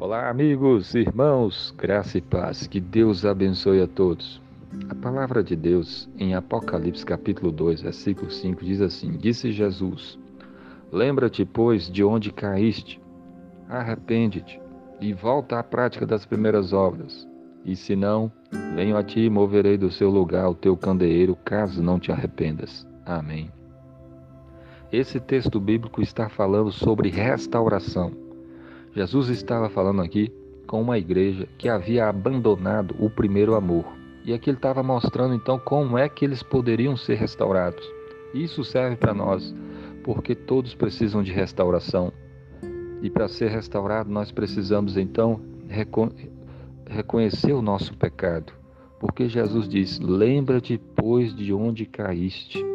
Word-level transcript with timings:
Olá, 0.00 0.30
amigos, 0.30 0.94
irmãos, 0.94 1.74
graça 1.76 2.18
e 2.18 2.20
paz, 2.20 2.68
que 2.68 2.78
Deus 2.80 3.24
abençoe 3.24 3.82
a 3.82 3.88
todos. 3.88 4.40
A 4.88 4.94
palavra 4.94 5.42
de 5.42 5.56
Deus 5.56 6.08
em 6.16 6.36
Apocalipse 6.36 7.04
capítulo 7.04 7.50
2, 7.50 7.82
versículo 7.82 8.30
5 8.30 8.64
diz 8.64 8.80
assim: 8.80 9.16
Disse 9.16 9.50
Jesus: 9.50 10.16
Lembra-te, 10.92 11.44
pois, 11.44 11.90
de 11.90 12.04
onde 12.04 12.32
caíste, 12.32 13.02
arrepende-te 13.68 14.60
e 15.00 15.12
volta 15.12 15.58
à 15.58 15.64
prática 15.64 16.06
das 16.06 16.24
primeiras 16.24 16.72
obras. 16.72 17.26
E 17.64 17.74
se 17.74 17.96
não, 17.96 18.30
venho 18.76 18.96
a 18.96 19.02
ti 19.02 19.22
e 19.22 19.30
moverei 19.30 19.76
do 19.76 19.90
seu 19.90 20.10
lugar 20.10 20.48
o 20.48 20.54
teu 20.54 20.76
candeeiro, 20.76 21.34
caso 21.44 21.82
não 21.82 21.98
te 21.98 22.12
arrependas. 22.12 22.86
Amém. 23.04 23.50
Esse 24.92 25.18
texto 25.18 25.58
bíblico 25.58 26.00
está 26.00 26.28
falando 26.28 26.70
sobre 26.70 27.08
restauração. 27.08 28.27
Jesus 28.98 29.28
estava 29.28 29.70
falando 29.70 30.02
aqui 30.02 30.28
com 30.66 30.82
uma 30.82 30.98
igreja 30.98 31.48
que 31.56 31.68
havia 31.68 32.08
abandonado 32.08 32.96
o 32.98 33.08
primeiro 33.08 33.54
amor. 33.54 33.84
E 34.24 34.34
aqui 34.34 34.50
ele 34.50 34.56
estava 34.56 34.82
mostrando 34.82 35.36
então 35.36 35.56
como 35.56 35.96
é 35.96 36.08
que 36.08 36.24
eles 36.24 36.42
poderiam 36.42 36.96
ser 36.96 37.14
restaurados. 37.14 37.88
Isso 38.34 38.64
serve 38.64 38.96
para 38.96 39.14
nós, 39.14 39.54
porque 40.02 40.34
todos 40.34 40.74
precisam 40.74 41.22
de 41.22 41.30
restauração. 41.30 42.12
E 43.00 43.08
para 43.08 43.28
ser 43.28 43.52
restaurado, 43.52 44.10
nós 44.10 44.32
precisamos 44.32 44.96
então 44.96 45.40
reco 45.68 46.10
reconhecer 46.84 47.52
o 47.52 47.62
nosso 47.62 47.96
pecado. 47.96 48.52
Porque 48.98 49.28
Jesus 49.28 49.68
diz: 49.68 50.00
Lembra-te, 50.00 50.76
pois, 50.96 51.32
de 51.32 51.52
onde 51.52 51.86
caíste. 51.86 52.66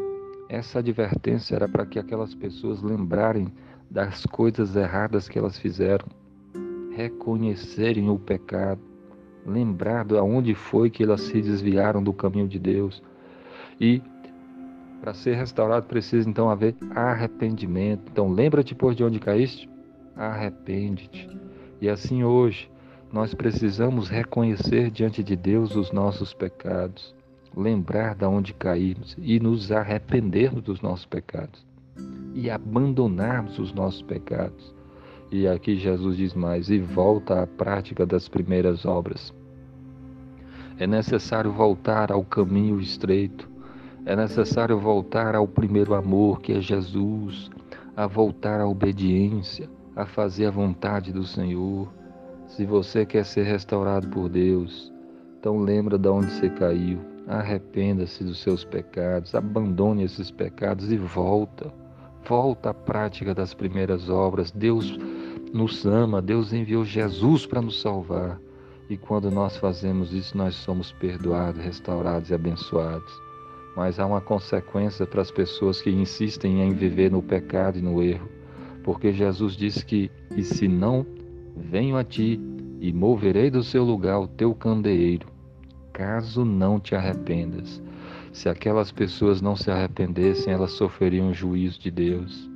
Essa 0.54 0.78
advertência 0.78 1.56
era 1.56 1.68
para 1.68 1.84
que 1.84 1.98
aquelas 1.98 2.36
pessoas 2.36 2.84
lembrarem 2.84 3.52
das 3.90 4.24
coisas 4.24 4.76
erradas 4.76 5.28
que 5.28 5.40
elas 5.40 5.58
fizeram, 5.58 6.06
reconhecerem 6.96 8.08
o 8.08 8.20
pecado, 8.20 8.80
lembrar 9.48 10.06
de 10.06 10.14
onde 10.14 10.54
foi 10.54 10.92
que 10.92 11.02
elas 11.02 11.22
se 11.22 11.42
desviaram 11.42 12.04
do 12.04 12.14
caminho 12.14 12.48
de 12.48 12.60
Deus. 12.60 13.02
E 13.82 14.00
para 15.02 15.16
ser 15.16 15.34
restaurado 15.34 15.88
precisa 15.88 16.30
então 16.30 16.52
haver 16.52 16.76
arrependimento. 16.92 18.04
Então 18.12 18.32
lembra-te 18.32 18.76
pois 18.76 18.96
de 18.96 19.04
onde 19.04 19.20
caíste, 19.20 19.68
arrepende-te. 20.16 21.28
E 21.82 21.90
assim 21.90 22.24
hoje 22.24 22.70
nós 23.12 23.34
precisamos 23.34 24.08
reconhecer 24.08 24.92
diante 24.92 25.24
de 25.24 25.36
Deus 25.36 25.76
os 25.76 25.92
nossos 25.92 26.32
pecados 26.32 27.16
lembrar 27.56 28.16
de 28.16 28.26
onde 28.26 28.54
caímos 28.54 29.16
e 29.20 29.40
nos 29.40 29.72
arrependermos 29.72 30.64
dos 30.64 30.82
nossos 30.82 31.06
pecados 31.06 31.66
e 32.34 32.50
abandonarmos 32.50 33.60
os 33.60 33.74
nossos 33.74 34.02
pecados. 34.02 34.74
E 35.32 35.48
aqui 35.48 35.78
Jesus 35.78 36.18
diz 36.18 36.34
mais: 36.34 36.70
e 36.70 36.80
volta 36.80 37.44
à 37.44 37.48
prática 37.48 38.06
das 38.06 38.28
primeiras 38.28 38.86
obras. 38.86 39.34
É 40.78 40.88
necessário 40.88 41.52
voltar 41.52 42.12
ao 42.12 42.24
caminho 42.24 42.80
estreito, 42.80 43.50
é 44.06 44.16
necessário 44.16 44.78
voltar 44.80 45.36
ao 45.36 45.48
primeiro 45.48 45.94
amor 45.94 46.42
que 46.42 46.52
é 46.52 46.60
Jesus, 46.60 47.50
a 47.96 48.08
voltar 48.08 48.60
à 48.60 48.68
obediência, 48.68 49.70
a 49.96 50.06
fazer 50.06 50.48
a 50.48 50.52
vontade 50.52 51.14
do 51.14 51.24
Senhor. 51.24 51.88
Se 52.48 52.66
você 52.66 53.06
quer 53.06 53.24
ser 53.24 53.44
restaurado 53.44 54.08
por 54.10 54.30
Deus, 54.30 54.92
então 55.40 55.60
lembra 55.60 55.98
de 55.98 56.08
onde 56.10 56.32
você 56.32 56.50
caiu, 56.50 57.00
Arrependa-se 57.28 58.22
dos 58.24 58.42
seus 58.42 58.66
pecados, 58.66 59.34
abandone 59.34 60.04
esses 60.04 60.30
pecados 60.30 60.92
e 60.92 60.98
volta. 60.98 61.74
Volta 62.28 62.72
à 62.72 62.74
prática 62.74 63.34
das 63.34 63.54
primeiras 63.54 64.10
obras. 64.10 64.52
Deus 64.52 64.98
nos 65.54 65.86
ama, 65.86 66.22
Deus 66.22 66.52
enviou 66.52 66.84
Jesus 66.84 67.46
para 67.46 67.62
nos 67.62 67.82
salvar. 67.82 68.40
E 68.90 68.98
quando 68.98 69.32
nós 69.32 69.56
fazemos 69.58 70.14
isso, 70.14 70.38
nós 70.38 70.56
somos 70.56 70.92
perdoados, 70.92 71.64
restaurados 71.64 72.30
e 72.30 72.34
abençoados. 72.34 73.12
Mas 73.76 74.00
há 74.00 74.06
uma 74.06 74.22
consequência 74.22 75.06
para 75.06 75.22
as 75.22 75.32
pessoas 75.32 75.82
que 75.82 75.90
insistem 75.90 76.62
em 76.62 76.74
viver 76.74 77.10
no 77.10 77.24
pecado 77.24 77.80
e 77.80 77.82
no 77.82 78.04
erro. 78.04 78.30
Porque 78.84 79.14
Jesus 79.14 79.56
disse 79.56 79.86
que, 79.86 80.12
e 80.36 80.44
se 80.44 80.68
não, 80.68 81.06
venho 81.56 81.96
a 81.96 82.04
ti 82.04 82.40
e 82.82 82.92
moverei 82.92 83.50
do 83.50 83.64
seu 83.64 83.84
lugar 83.84 84.20
o 84.20 84.28
teu 84.28 84.54
candeeiro 84.54 85.33
caso 85.94 86.44
não 86.44 86.80
te 86.80 86.96
arrependas. 86.96 87.82
Se 88.34 88.50
aquelas 88.50 88.92
pessoas 88.92 89.42
não 89.42 89.56
se 89.56 89.70
arrependessem, 89.70 90.52
elas 90.52 90.72
sofreriam 90.72 91.30
o 91.30 91.34
juízo 91.34 91.80
de 91.80 91.92
Deus, 91.92 92.50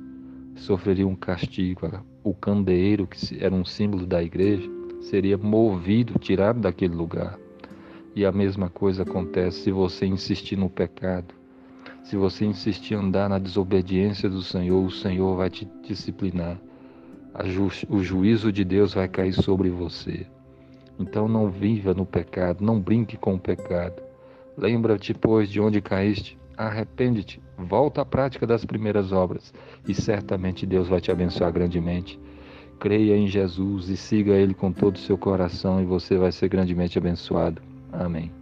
sofreriam 0.56 1.10
um 1.10 1.14
castigo. 1.14 1.88
O 2.24 2.34
candeeiro, 2.34 3.06
que 3.06 3.42
era 3.42 3.54
um 3.54 3.64
símbolo 3.64 4.04
da 4.04 4.22
igreja, 4.22 4.68
seria 5.00 5.38
movido, 5.38 6.18
tirado 6.18 6.60
daquele 6.60 6.94
lugar. 6.94 7.38
E 8.14 8.26
a 8.26 8.32
mesma 8.32 8.68
coisa 8.68 9.04
acontece 9.04 9.60
se 9.62 9.70
você 9.70 10.04
insistir 10.04 10.56
no 10.56 10.68
pecado. 10.68 11.32
Se 12.02 12.16
você 12.16 12.44
insistir 12.44 12.94
em 12.94 12.96
andar 12.96 13.28
na 13.28 13.38
desobediência 13.38 14.28
do 14.28 14.42
Senhor, 14.42 14.84
o 14.84 14.90
Senhor 14.90 15.36
vai 15.36 15.48
te 15.48 15.68
disciplinar. 15.86 16.58
Ju 17.44 17.70
o 17.88 18.02
juízo 18.02 18.50
de 18.50 18.64
Deus 18.64 18.94
vai 18.94 19.06
cair 19.06 19.32
sobre 19.32 19.70
você. 19.70 20.26
Então 20.98 21.28
não 21.28 21.48
viva 21.48 21.94
no 21.94 22.04
pecado, 22.04 22.64
não 22.64 22.80
brinque 22.80 23.16
com 23.16 23.34
o 23.34 23.38
pecado. 23.38 24.02
Lembra-te, 24.56 25.14
pois, 25.14 25.48
de 25.48 25.60
onde 25.60 25.80
caíste, 25.80 26.36
arrepende-te, 26.56 27.40
volta 27.56 28.02
à 28.02 28.04
prática 28.04 28.46
das 28.46 28.64
primeiras 28.64 29.12
obras 29.12 29.54
e 29.86 29.94
certamente 29.94 30.66
Deus 30.66 30.88
vai 30.88 31.00
te 31.00 31.12
abençoar 31.12 31.52
grandemente. 31.52 32.18
Creia 32.80 33.16
em 33.16 33.26
Jesus 33.26 33.88
e 33.88 33.96
siga 33.96 34.32
Ele 34.32 34.54
com 34.54 34.72
todo 34.72 34.96
o 34.96 35.00
seu 35.00 35.16
coração 35.16 35.80
e 35.80 35.84
você 35.84 36.16
vai 36.16 36.32
ser 36.32 36.48
grandemente 36.48 36.98
abençoado. 36.98 37.62
Amém. 37.92 38.37